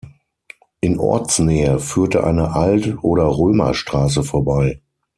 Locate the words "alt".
2.55-2.97